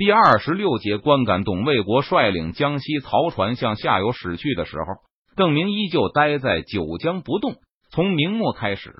[0.00, 4.86] 第二十六节观感，董卫国率领江西漕船向下游驶去的时候，
[5.36, 7.56] 邓明依旧待在九江不动。
[7.90, 8.94] 从明末开始，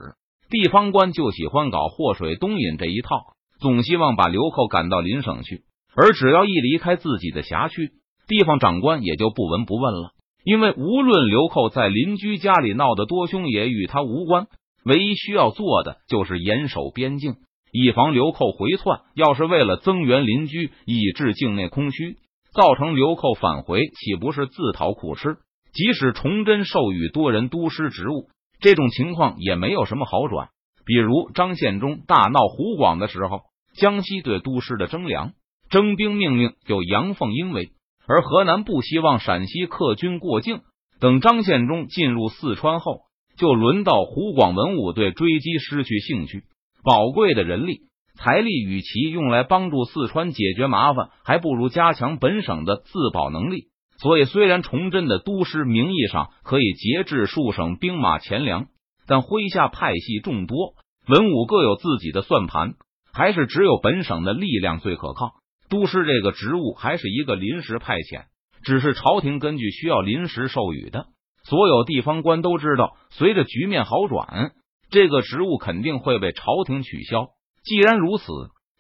[0.51, 3.17] 地方官就喜欢搞祸水东引这一套，
[3.63, 5.63] 总希望把流寇赶到邻省去。
[5.97, 7.93] 而只要一离开自己的辖区，
[8.29, 10.11] 地方长官也就不闻不问了。
[10.45, 14.49] 因为无论流寇在邻居家里闹得多凶，也与他无关。
[14.85, 17.37] 唯一需要做的就是严守边境。
[17.73, 22.17] 以防流寇回窜，要是为了增援邻居，以致境内空虚，
[22.53, 25.37] 造成流寇返回，岂不是自讨苦吃？
[25.73, 28.29] 即使崇祯授予多人都师职务，
[28.61, 30.49] 这种情况也没有什么好转。
[30.85, 33.43] 比如张献忠大闹湖广的时候，
[33.75, 35.33] 江西对都师的征粮
[35.69, 37.71] 征兵命令有阳奉阴违，
[38.09, 40.63] 而河南不希望陕西客军过境。
[40.99, 43.03] 等张献忠进入四川后，
[43.39, 46.43] 就轮到湖广文武对追击失去兴趣。
[46.83, 47.83] 宝贵的人力
[48.17, 53.69] 财力，与其用来帮助四川解决麻烦，还不如加强本省的自保能力。
[53.99, 58.67] 所以，虽然崇祯的都师名义上可以节制数省兵马钱粮，
[59.07, 60.75] 但麾下派系众多，
[61.07, 62.75] 文武各有自己的算盘，
[63.13, 65.33] 还是只有本省的力量最可靠。
[65.69, 68.25] 都师这个职务还是一个临时派遣，
[68.65, 71.07] 只是朝廷根据需要临时授予的。
[71.45, 74.53] 所有地方官都知道，随着局面好转。
[74.91, 77.29] 这个职务肯定会被朝廷取消。
[77.63, 78.25] 既然如此，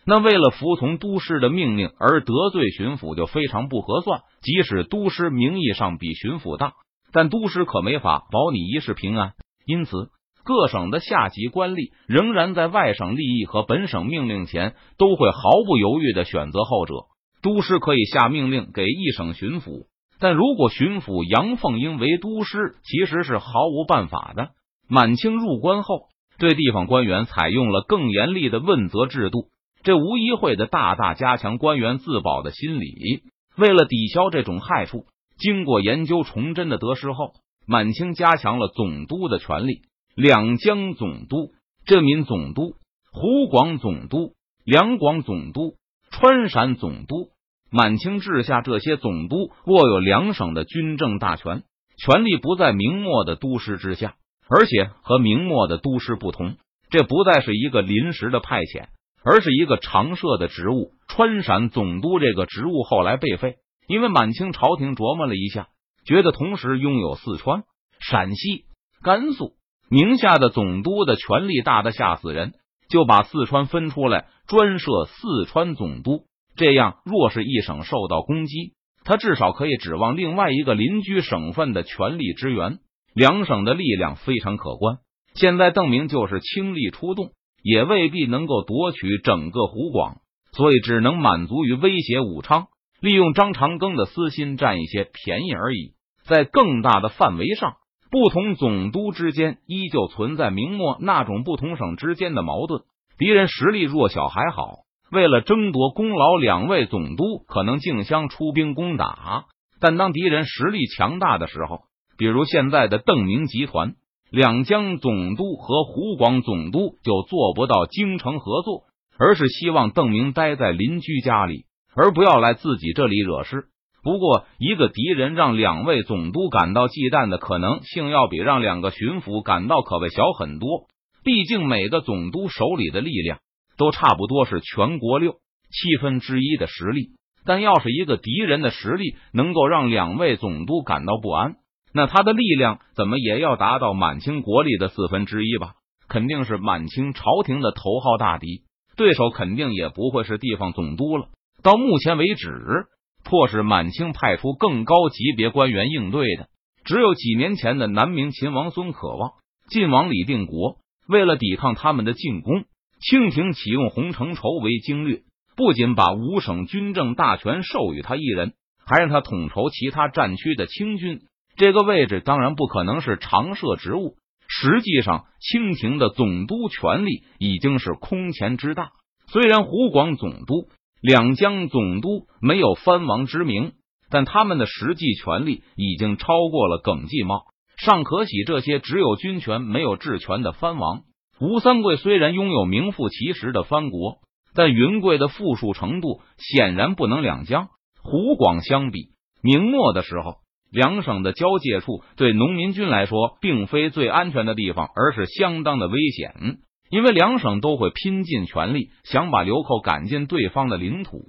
[0.04, 4.22] 那为了服从都师的命令而得罪巡抚就非常不合算。
[4.40, 6.72] 即使都师名义上比巡抚大，
[7.12, 9.34] 但都师可没法保你一世平安。
[9.66, 10.10] 因此，
[10.42, 16.94] 各省的下级官吏仍然在外省利益和本省命令前，都会毫不犹豫的选择后者。
[17.42, 19.86] 都师可以下命令给一省巡抚，
[20.18, 24.50] 但如果巡抚杨凤英为都师，其实是毫无办法的。
[24.90, 29.46] 满清入关后，对地方官员采用了更严厉的问责制度，
[29.84, 33.22] 这无疑会的大大加强官员自保的心理。
[33.56, 35.04] 为了抵消这种害处，
[35.38, 37.34] 经过研究崇祯的得失后，
[37.68, 39.82] 满清加强了总督的权力。
[40.16, 41.52] 两江总督、
[41.86, 42.74] 镇民总督、
[43.12, 44.32] 湖广总督、
[44.64, 45.74] 两广总督、
[46.10, 47.28] 川陕总督，
[47.70, 51.62] 满清治下这些总督握有两省的军政大权，
[51.96, 54.16] 权力不在明末的都师之下。
[54.50, 56.56] 而且和明末的都师不同，
[56.90, 58.88] 这不再是一个临时的派遣，
[59.24, 60.90] 而是一个常设的职务。
[61.06, 63.56] 川陕总督这个职务后来被废，
[63.86, 65.68] 因为满清朝廷琢磨了一下，
[66.04, 67.62] 觉得同时拥有四川、
[68.00, 68.64] 陕西、
[69.02, 69.52] 甘肃、
[69.88, 72.54] 宁夏的总督的权力大的吓死人，
[72.88, 76.24] 就把四川分出来，专设四川总督。
[76.56, 78.74] 这样，若是一省受到攻击，
[79.04, 82.78] 他至少可以指望另外一个邻居省份的全力支援。
[83.14, 84.98] 两省的力量非常可观，
[85.34, 87.30] 现在邓明就是倾力出动，
[87.62, 90.18] 也未必能够夺取整个湖广，
[90.52, 92.68] 所以只能满足于威胁武昌，
[93.00, 95.94] 利用张长庚的私心占一些便宜而已。
[96.24, 97.74] 在更大的范围上，
[98.10, 102.82] 不同总督之间依旧存在明末那种不同省之间的矛盾。
[103.18, 109.46] 敌人实力弱小还好，为了争夺功劳，两位总督可能竞相出兵攻打；
[109.80, 111.82] 但当敌人实力强大的时候，
[112.20, 113.94] 比如现在的邓明集团，
[114.30, 118.82] 两江总督和湖广总督就做不到京城合作，
[119.18, 121.64] 而是希望邓明待在邻居家里，
[121.96, 123.68] 而不要来自己这里惹事。
[124.02, 130.88] 不过，一个敌人让两位总督感到忌惮的可能性，要比让两个巡抚感到可谓小很多。
[131.24, 133.38] 毕竟每个总督手里的力量
[133.78, 135.36] 都差不多是全国六
[135.70, 137.12] 七分之一的实力，
[137.46, 141.54] 但要是一个敌人的实力能够让两位总督感到不安。
[141.92, 145.74] 那他的力量怎么也要达到满清国力的四分之一吧？
[146.08, 148.62] 肯定是满清朝廷的头号大敌，
[148.96, 151.28] 对手肯定也不会是地方总督了。
[151.62, 152.86] 到目前为止，
[153.24, 156.48] 迫使满清派出更高级别官员应对的，
[156.84, 159.32] 只有几年前的南明秦王孙可望、
[159.68, 160.78] 晋王李定国。
[161.08, 162.64] 为了抵抗他们的进攻，
[163.00, 165.22] 清廷启用洪承畴为经略，
[165.56, 168.54] 不仅把五省军政大权授予他一人，
[168.86, 171.20] 还让他统筹其他战区的清军。
[171.60, 174.16] 这个位置当然不可能是常设职务，
[174.48, 178.92] 实际上清廷的总督权力已经是空前之大。
[179.26, 180.70] 虽然湖广总督、
[181.02, 183.72] 两江总督没有藩王之名，
[184.08, 187.42] 但他们的实际权力已经超过了耿继茂、
[187.76, 191.02] 尚可喜这些只有军权没有治权的藩王。
[191.42, 194.20] 吴三桂虽然拥有名副其实的藩国，
[194.54, 197.68] 但云贵的富庶程度显然不能两江、
[198.02, 199.10] 湖广相比。
[199.42, 200.36] 明末的时候。
[200.70, 206.58] 两省的交界处，对农民军来说，并非最安全的地方，而是相当的危险。
[206.90, 211.20] 因为两省都会拼尽全力，想把流寇赶进对方的领土，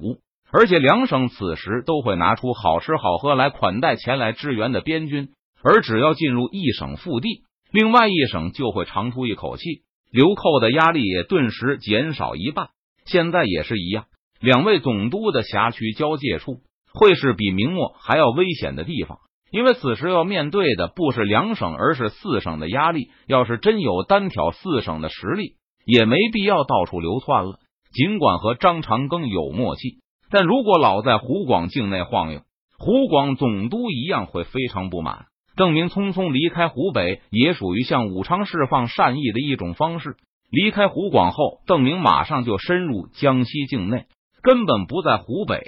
[0.52, 5.30] 而且两省此时都会拿出好吃好喝来款待前来支援的边军，
[5.64, 12.70] 而只要进入一省腹地，另外一省就会长出一口气，流寇的压力也顿时减少一半。
[13.06, 14.06] 现在也是一样，
[14.40, 16.58] 两位总督的辖区交界处
[16.94, 19.20] 会是比明末还要危险的地方，
[19.52, 23.10] 因为此时要面对的不是两省，而是四省的压力。
[23.28, 25.56] 要是真有单挑四省的实力，
[25.86, 27.60] 也没必要到处流窜了。
[27.94, 30.00] 尽管和张长庚有默契。
[30.30, 32.40] 但如果老在湖广境内晃悠，
[32.80, 35.26] 湖广总督一样会非常不满。
[35.58, 40.16] 邓明匆匆离开湖北，也属于向武昌释放善意的一种方式。
[40.50, 44.06] 离开湖广后，邓明马上就深入江西境内，
[44.42, 45.62] 根本不在湖北、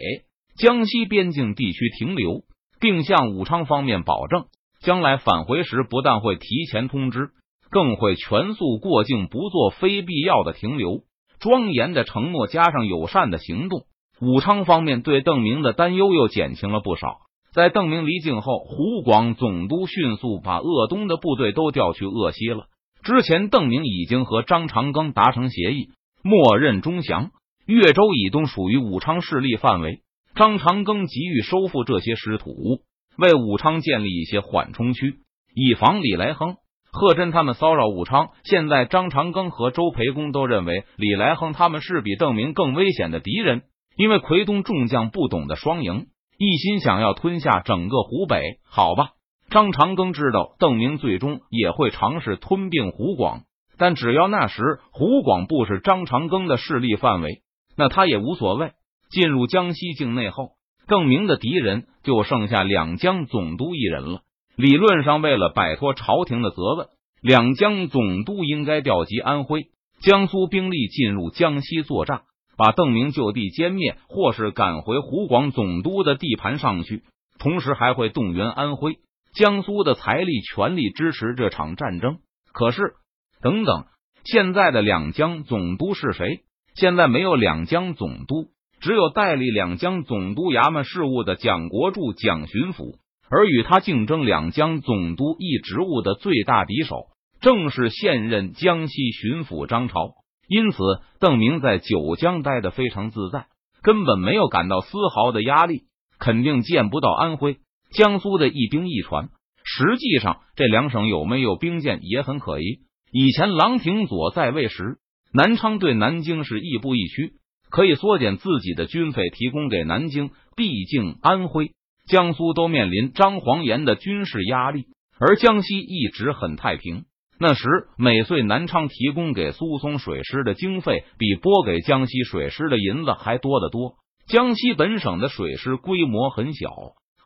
[0.58, 2.44] 江西边境地区停留，
[2.84, 4.48] 并向武昌方面保证，
[4.82, 7.30] 将来返回时不但会提前通知，
[7.72, 11.00] 更会全速过境，不做非必要的停留。
[11.40, 13.84] 庄严的承诺加上友善的行动。
[14.20, 17.20] 武昌方面对邓明的担忧又减轻了不少。
[17.54, 22.66] 在邓明离境后，湖广总督迅速把鄂东的部队都调去鄂西了。
[23.02, 25.88] 之前，邓明已经和张长庚达成协议，
[26.22, 27.32] 默认中降。
[27.66, 30.02] 越州以东属于武昌势力范围，
[30.36, 32.82] 张长庚急于收复这些失土，
[33.18, 35.18] 为武昌建立一些缓冲区，
[35.54, 36.56] 以防李来亨、
[36.92, 38.30] 贺真他们骚扰武昌。
[38.44, 43.62] 现在，张长庚和周培公都认为李来亨他们是比邓明更危险的敌人。
[43.96, 46.08] 因为奎东众将不懂得双赢，
[46.40, 48.58] 一心想要吞下整个湖北。
[48.68, 49.10] 好吧，
[49.52, 53.44] 张长庚知道邓明最终也会尝试吞并湖广，
[53.78, 57.44] 但只要那时湖广不是张长庚的势力范围，
[57.78, 58.72] 那他也无所谓。
[59.14, 60.54] 进入江西境内后，
[60.88, 64.22] 邓明的敌人就剩下两江总督一人了。
[64.56, 66.88] 理论上，为了摆脱朝廷的责问，
[67.22, 69.68] 两江总督应该调集安徽、
[70.02, 72.24] 江苏兵力进入江西作战。
[72.56, 77.02] 把邓明就地歼灭，或是赶回湖广总督的地盘上去，
[77.40, 78.98] 同时还会动员安徽、
[79.34, 82.18] 江苏的财力，全力支持这场战争。
[82.52, 82.94] 可是，
[83.42, 83.86] 等等，
[84.24, 86.42] 现在的两江总督是谁？
[86.76, 88.50] 现在没有两江总督，
[88.84, 92.98] 只有代理两江总督衙门事务的蒋国柱蒋巡抚，
[93.30, 97.06] 而与他竞争两江总督一职务的最大敌手，
[97.40, 100.16] 正是现任江西巡抚张朝。
[100.50, 100.78] 因此，
[101.22, 103.46] 邓明在九江待得非常自在，
[103.82, 105.84] 根本没有感到丝毫的压力。
[106.20, 107.60] 肯定见不到安徽、
[107.94, 109.30] 江苏的一兵一船。
[109.64, 112.80] 实际上，这两省有没有兵舰也很可疑。
[113.14, 114.98] 以前郎廷佐在位时，
[115.34, 117.34] 南昌对南京是亦步亦趋，
[117.74, 120.30] 可以缩减自己的军费，提供给南京。
[120.56, 121.72] 毕竟，安徽、
[122.08, 124.86] 江苏都面临张黄岩的军事压力，
[125.20, 127.06] 而江西一直很太平。
[127.40, 127.68] 那时，
[127.98, 133.96] 每岁南昌提供给苏松水师的经费，比拨给江西水师的银子还多得多。
[134.28, 136.70] 江西本省的水师规模很小，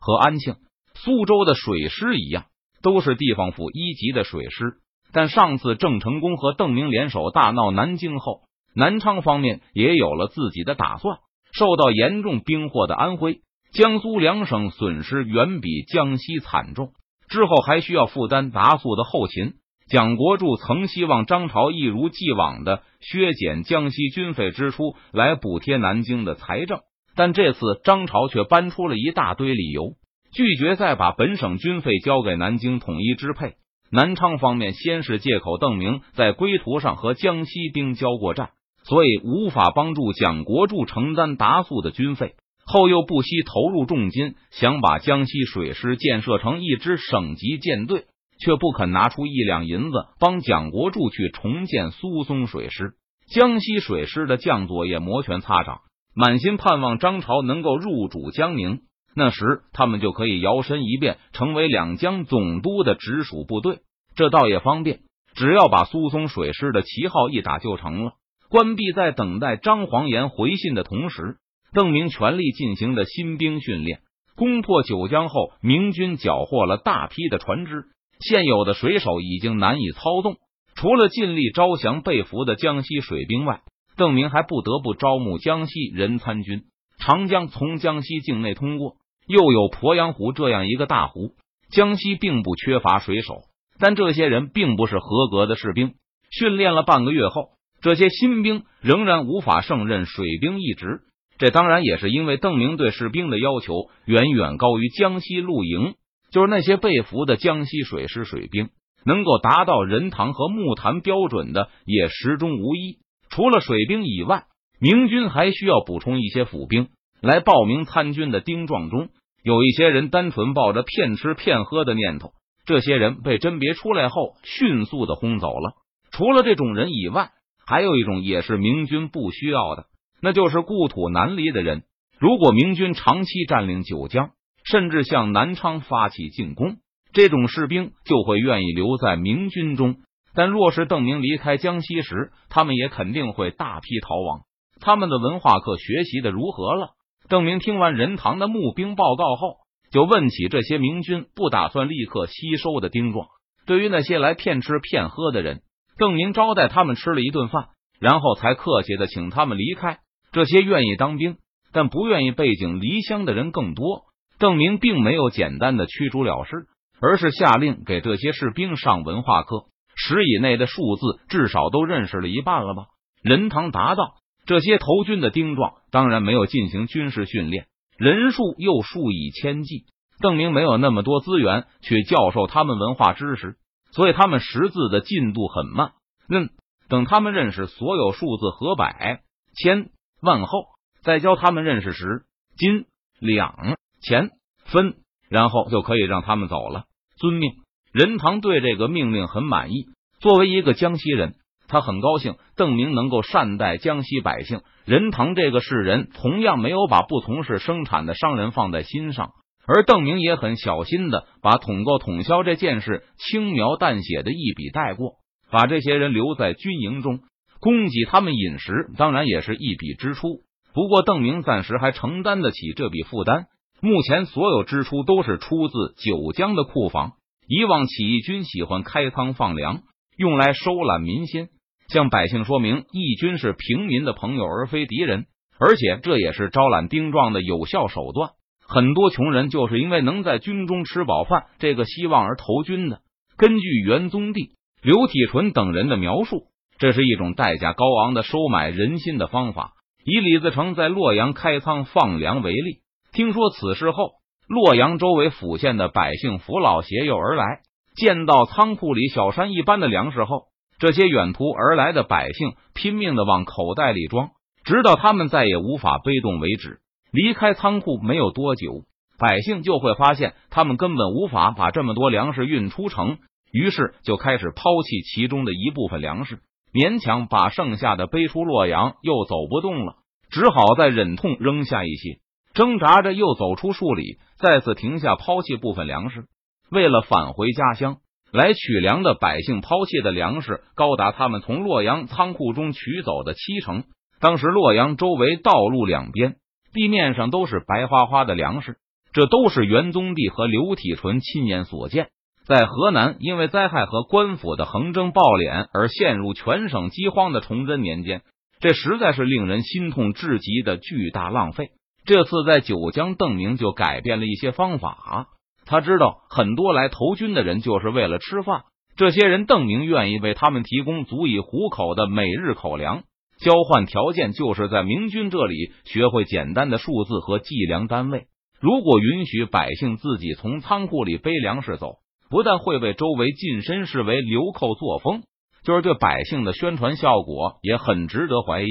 [0.00, 0.54] 和安庆、
[0.94, 2.46] 苏州的水师一样，
[2.82, 4.78] 都是地方府一级的水师。
[5.12, 8.47] 但上次郑成功和邓明联手大闹南京后，
[8.78, 11.18] 南昌方面也有了自己的打算。
[11.52, 13.40] 受到严重兵祸的安徽、
[13.72, 16.92] 江苏两省损失远比江西惨重，
[17.28, 19.54] 之后还需要负担达速的后勤。
[19.90, 26.80] 蒋国柱曾希望张朝一如既往的削减江西军费支出来补贴南京的财政，
[27.16, 29.94] 但这次张朝却搬出了一大堆理由，
[30.32, 33.54] 拒绝再把本省军费交给南京统一支配。
[33.90, 38.50] 南昌方面先是借口邓明在归途上和江西兵交过战，
[38.88, 48.06] 所以无法帮助蒋国柱承担达速的军费，后又不惜投入重金想把江西水师建设成一支省级舰队。
[48.40, 52.92] 却不肯拿出一两银子帮蒋国柱去重建苏松水师，
[53.34, 55.80] 江西水师的将佐也摩拳擦掌，
[56.14, 58.82] 满心盼望张朝能够入主江宁。
[59.12, 63.80] 那时他们就可以摇身一变，成为两江总督的直属部队，
[64.14, 65.00] 这倒也方便。
[65.34, 68.12] 只要把苏松水师的旗号一打就成了。
[68.50, 71.36] 关闭在等待张黄岩回信的同时，
[71.72, 74.00] 邓明全力进行的新兵训练。
[74.36, 77.84] 攻破九江后，明军缴获了大批的船只。
[78.20, 80.36] 现有的水手已经难以操纵，
[80.74, 83.60] 除了尽力招降被俘的江西水兵外，
[83.96, 86.62] 邓明还不得不招募江西人参军。
[86.98, 88.94] 长江从江西境内通过，
[89.26, 91.34] 又有鄱阳湖这样一个大湖，
[91.70, 93.42] 江西并不缺乏水手，
[93.78, 95.94] 但这些人并不是合格的士兵。
[96.30, 101.00] 训练了半个月后，这些新兵仍然无法胜任水兵一职。
[101.38, 105.94] 这当然也是因为邓明对士兵的要求远远高于江西陆营。
[106.30, 108.68] 就是那些被俘的江西水师水兵，
[109.02, 112.98] 能够达到人堂和木坛标准的也十中无一。
[113.30, 114.44] 除了水兵以外，
[114.78, 116.88] 明军还需要补充一些府兵。
[117.22, 119.08] 来报名参军的丁壮中，
[119.42, 122.32] 有一些人单纯抱着骗吃骗喝的念头，
[122.66, 125.76] 这些人被甄别出来后，迅速的轰走了。
[126.10, 127.30] 除了这种人以外，
[127.68, 129.84] 还有一种也是明军不需要的，
[130.22, 131.82] 那就是故土难离的人。
[132.18, 134.30] 如果明军长期占领九江，
[134.64, 136.78] 甚至向南昌发起进攻，
[137.12, 139.96] 这种士兵就会愿意留在明军中。
[140.34, 144.40] 但若是邓明离开江西时，他们也肯定会大批逃亡。
[144.80, 146.92] 他们的文化课学习的如何了？
[147.28, 149.56] 邓明听完任堂的募兵报告后，
[149.92, 153.26] 就问起这些明军不打算立刻吸收的丁壮。
[153.66, 155.60] 对于那些来骗吃骗喝的人，
[155.98, 157.68] 邓明招待他们吃了一顿饭，
[158.00, 159.98] 然后才客气的请他们离开。
[160.32, 161.36] 这些愿意当兵
[161.72, 164.04] 但不愿意背井离乡的人更多。
[164.38, 166.66] 邓明并没有简单的驱逐了事，
[167.00, 169.64] 而是下令给这些士兵上文化课。
[169.96, 172.84] 十以内的数字至少都认识了一半了吧？
[173.20, 174.14] 任堂答道
[174.46, 177.66] ：“这些投军的丁壮当然没有进行军事训练，
[177.98, 179.86] 人数又数以千计。
[180.20, 183.56] 邓明没有那么多资源去教授他们文化知识，
[183.98, 185.90] 所以他们识字的进度很慢。
[186.28, 186.50] 嗯，
[186.88, 189.22] 等他们认识所有数字和百、
[189.56, 189.90] 千、
[190.22, 190.66] 万后，
[191.02, 192.22] 再教他们认识十、
[192.56, 192.86] 金、
[193.18, 194.30] 两、钱、
[194.66, 196.84] 分，然后就可以让他们走了。
[197.16, 197.50] 遵命。”
[197.92, 199.86] 任堂对这个命令很满意。
[200.20, 201.34] 作为一个江西人，
[201.66, 204.60] 他很高兴邓明能够善待江西百姓。
[204.84, 209.32] 任堂这个世人同样没有把不从事生产的商人放在心上，
[209.68, 215.16] 而邓明也很小心的把统购统销这件事轻描淡写的一笔带过，
[215.50, 217.20] 把这些人留在军营中
[217.60, 220.40] 供给他们饮食，当然也是一笔支出。
[220.72, 223.46] 不过邓明暂时还承担得起这笔负担。
[223.80, 227.12] 目前所有支出都是出自九江的库房。
[227.46, 229.82] 以往起义军喜欢开仓放粮，
[230.16, 231.48] 用来收揽民心，
[231.88, 235.26] 向百姓说明义军是平民的朋友而非敌人，
[235.58, 238.30] 而且这也是招揽丁壮的有效手段。
[238.70, 243.00] 很多穷人就是因为能在军中吃饱饭这个希望而投军的。
[243.38, 244.50] 根据元宗帝、
[244.82, 246.42] 刘体纯等人的描述，
[246.78, 249.72] 这是一种代价高昂的收买人心的方法。
[250.04, 252.80] 以李自成在洛阳开仓放粮为例，
[253.12, 254.12] 听说此事后。
[254.46, 257.60] 洛阳周围府县的百姓扶老携幼而来，
[257.96, 260.44] 见到仓库里小山一般的粮食后，
[260.78, 264.30] 这些远途而来的百姓拼命的往口袋里装，
[264.64, 266.80] 直到他们再也无法背动为止。
[267.10, 268.84] 离开仓库没有多久，
[269.18, 273.18] 百姓就会发现他们根本无法把这么多粮食运出城，
[273.52, 276.40] 于是就开始抛弃其中的一部分粮食，
[276.72, 279.94] 勉强把剩下的背出洛阳，又走不动了，
[280.30, 282.18] 只好再忍痛扔下一些。
[282.54, 286.24] 挣扎着又走出数里，再次停下，抛弃部分粮食。
[286.70, 287.98] 为了返回家乡
[288.32, 293.84] 来取粮的百姓，抛弃的粮食高达他们从洛阳仓库中取走的七成。
[294.20, 296.36] 当时洛阳周围道路两边
[296.78, 298.76] 地面上都是白花花的粮食，
[299.12, 302.10] 这都是元宗帝和刘体纯亲眼所见。
[302.46, 308.22] 在河南因为灾害和官府的横征暴敛而陷入全省饥荒的崇祯年间，
[308.60, 311.70] 这实在是令人心痛至极的巨大浪费。
[312.04, 315.26] 这次在九江，邓明就改变了一些方法。
[315.66, 318.62] 他知道很多来投军的人就是为了吃饭，
[318.96, 323.02] 这些人邓明愿意为他们提供足以糊口的每日口粮，
[323.40, 328.26] 交换条件就是在明军这里学会简单的数字和计量单位。
[328.60, 335.22] 如果允许百姓自己从仓库里背粮食走，不但会被周围近身视为流寇作风，
[335.62, 338.66] 就是对百姓的宣传效果也很值得怀疑。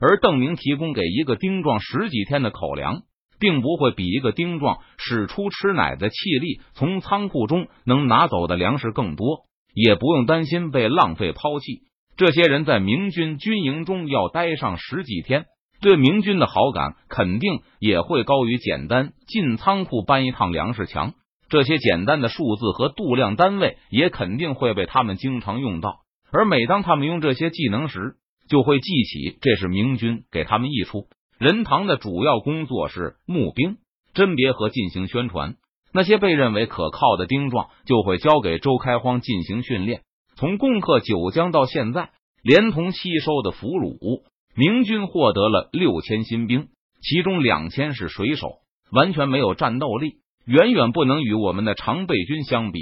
[0.00, 3.02] 而邓明提供给一个丁壮十几天的口粮，
[3.40, 11.82] 并不会比一个丁壮使出吃奶的气力从仓库中能拿走的粮食更多，也不用担心被浪费抛弃。
[12.16, 15.46] 这些人在明军军营中要待上十几天，
[15.80, 21.14] 对明军的好感肯定也会高于简单进仓库搬一趟粮食强。
[21.48, 26.00] 这些简单的数字和度量单位也肯定会被他们经常用到。
[26.30, 28.14] 而每当他们用这些技能时，
[28.48, 31.08] 就会记起，这是明军给他们一出。
[31.38, 33.76] 任堂的主要工作是募兵、
[34.14, 35.56] 甄别和进行宣传。
[35.92, 40.02] 那些被认为可靠的丁壮，就会交给周开荒进行训练。
[40.36, 42.10] 从攻克九江到现在，
[42.42, 44.22] 连同吸收的俘虏，
[44.54, 46.68] 明军获得了六千新兵，
[47.00, 48.58] 其中两千是水手，
[48.90, 52.80] 完全没有战斗力，远远不能与我们的常备军相比。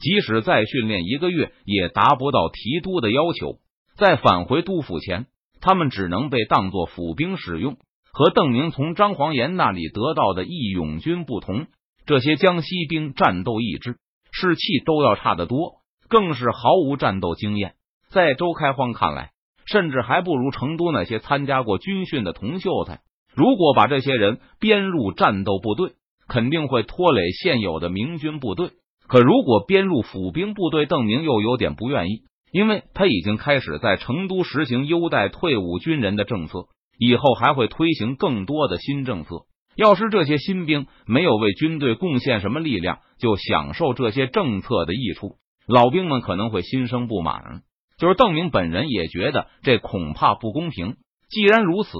[0.00, 3.56] 即使再训练一个月，也达不到提督的要求。
[3.96, 5.26] 在返回督府前，
[5.60, 7.76] 他们只能被当作府兵使用。
[8.12, 11.66] 和邓明从张黄岩那里得到的义勇军不同，
[12.06, 13.96] 这些江西兵战斗意志、
[14.32, 17.74] 士气都要差得多，更是毫无战斗经验。
[18.08, 19.32] 在周开荒看来，
[19.66, 23.00] 甚至还不如成都那些参加过军训的童秀才。
[23.34, 25.92] 如果把这些人编入战斗部队，
[26.26, 28.70] 肯定会拖累现有的明军部队。
[29.06, 32.22] 可如果编入府兵部队，邓明又有点不愿意，
[32.52, 36.66] 因为他已经开始在成都实行优待退伍军人的政策，
[36.98, 39.46] 以后还会推行更多的新政策。
[39.76, 45.36] 要是这些新兵没有为军队贡献什么力量，就享受这些政策的益处，
[45.68, 47.62] 老兵们可能会心生不满。
[47.98, 50.96] 就是邓明本人也觉得这恐怕不公平。
[51.28, 51.90] 既然如此，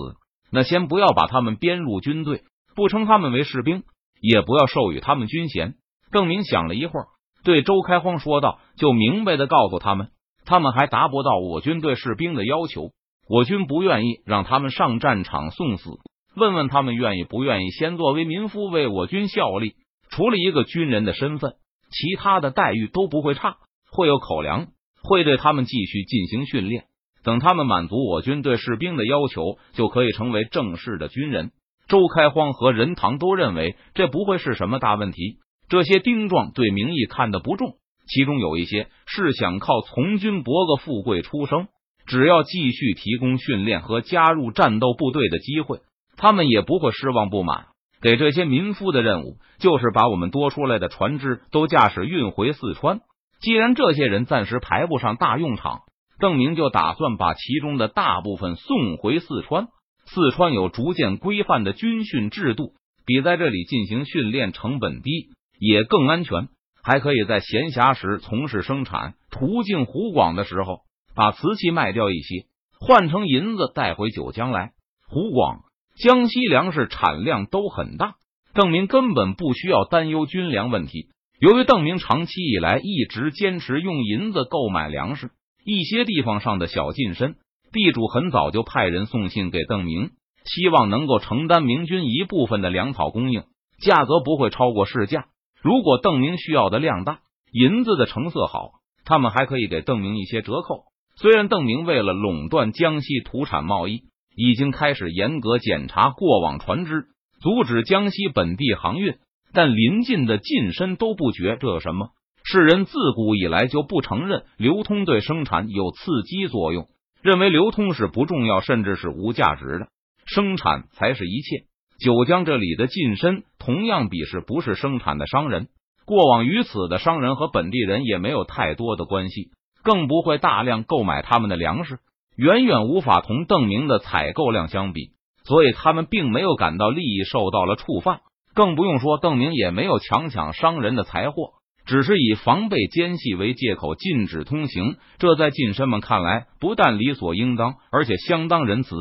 [0.51, 2.43] 那先不要把他们编入军队，
[2.75, 3.83] 不称他们为士兵，
[4.21, 5.75] 也不要授予他们军衔。
[6.11, 7.07] 邓明想了一会儿，
[7.45, 10.09] 对周开荒说道：“就明白的告诉他们，
[10.45, 12.93] 他们还达不到我军对士兵的要求，
[13.29, 15.91] 我军不愿意让他们上战场送死。
[16.37, 19.75] 问问他们愿意不愿意先作为民夫为我军效力？
[20.09, 21.57] 除了一个军人的身份，
[21.91, 23.57] 其他的待遇都不会差，
[23.91, 24.69] 会有口粮，
[25.03, 26.85] 会对他们继续进行训练。
[27.25, 31.51] 等他们满足我军对士兵的要求，就可以成为正式的军人。”
[31.89, 35.39] 周开荒和任堂都认为这不会是什么大问题。
[35.71, 37.77] 这些丁壮对名义看得不重，
[38.07, 41.69] 其中有一些是想靠从军博个富贵出生。
[42.07, 45.81] 只要继续提供训练和加入战斗部队的机会，
[46.17, 47.69] 他们也不会失望不满。
[48.01, 53.01] 给这些民夫的任务就是把我们多出来的船只都驾驶运回四川。
[53.41, 55.81] 既然这些人暂时排不上大用场，
[56.19, 59.69] 邓明就打算把其中的大部分送回四川。
[60.07, 62.73] 四川有逐渐规范的军训制度，
[63.05, 65.31] 比在这里进行训练成本低。
[65.61, 66.49] 也更安全，
[66.85, 69.15] 还可以在闲暇时从事生产。
[69.31, 70.83] 途径湖广的时候，
[71.17, 72.47] 把瓷器卖掉一些，
[72.79, 74.71] 换成银子带回九江来。
[75.09, 75.63] 湖广、
[75.99, 78.15] 江西粮食产量都很大，
[78.55, 81.09] 邓明根本不需要担忧军粮问题。
[81.41, 85.31] 由于邓明长期以来一直坚持用银子购买粮食，
[85.65, 87.35] 一些地方上的小近身
[87.73, 90.11] 地主很早就派人送信给邓明，
[90.45, 93.43] 希望能够承担明军一部分的粮草供应，
[93.83, 95.27] 价格不会超过市价。
[95.61, 97.19] 如果邓明需要的量大，
[97.51, 98.71] 银子的成色好，
[99.05, 100.85] 他们还可以给邓明一些折扣。
[101.17, 104.03] 虽然邓明为了垄断江西土产贸易，
[104.39, 107.07] 已经开始严格检查过往船只，
[107.41, 109.17] 阻止江西本地航运，
[109.53, 112.11] 但临近的近身都不觉这有什么。
[112.45, 116.87] 世人自古以来就不承认流通对生产有刺激作用，
[117.21, 119.89] 认为流通是不重要，甚至是无价值的，
[120.25, 121.65] 生产才是一切。
[121.99, 125.67] 九江这里的近身同样鄙视不是生产的商人，
[126.07, 129.51] 过往于此的商人和本地人也没有太多的关系，
[129.83, 131.99] 更不会大量购买他们的粮食，
[132.39, 135.11] 远远无法同邓明的采购量相比，
[135.43, 138.21] 所以他们并没有感到利益受到了触犯，
[138.55, 148.95] 更不用说邓明也没有强抢商人的财货，只是以防备奸细为借口禁止通行，这在近身们看来不但理所应当，而且相当仁慈。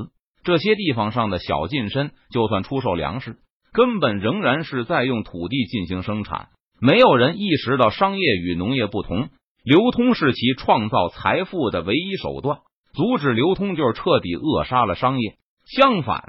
[0.43, 3.37] 这些地方上的小近身，就算出售粮食，
[3.71, 6.47] 根本仍然是在用土地进行生产。
[6.81, 9.29] 没有人意识到商业与农业不同，
[9.63, 12.59] 流通是其创造财富的唯一手段。
[12.97, 15.35] 阻止流通就是彻底扼杀了商业。
[15.67, 16.23] 相反，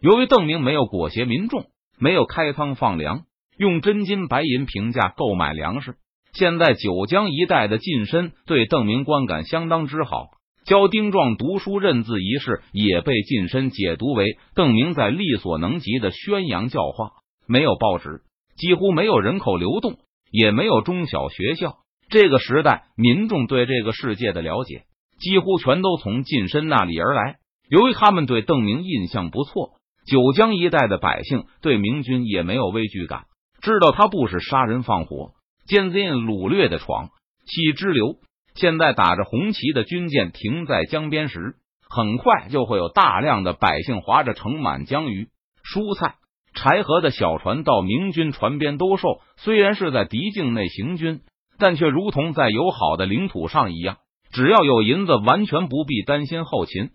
[0.00, 1.64] 由于邓明没有裹挟民众，
[1.98, 3.22] 没有开仓放粮，
[3.58, 5.96] 用真金白银平价购买粮食，
[6.32, 10.28] 现在九江一带的近身对邓明观感相当之好。
[10.64, 17.10] 教丁壮读书认字一事也被近身解读为邓明在力所能及的宣扬教化。
[17.48, 18.22] 没有报纸，
[18.56, 19.96] 几乎没有人口流动，
[20.30, 21.78] 也没有中小学校。
[22.08, 24.84] 这个时代，民众对这个世界的了解
[25.18, 27.36] 几乎全都从近身那里而来。
[27.68, 29.72] 由于他们对邓明印象不错，
[30.06, 33.24] 九江一带的百姓对明军也没有畏惧感，
[33.62, 35.32] 知道他不是杀人放火、
[35.66, 37.08] 奸贼掳掠的闯
[37.46, 38.16] 气之流。
[38.54, 41.56] 现在打着红旗的军舰停在江边时，
[41.88, 45.28] 很快就会有大量的百姓划着盛满江鱼、
[45.64, 46.16] 蔬菜、
[46.54, 49.20] 柴禾的小船到明军船边兜售。
[49.38, 51.22] 虽然是在敌境内行军，
[51.58, 53.96] 但却如同在友好的领土上一样。
[54.34, 56.90] 只要有银子，完全不必担心后勤。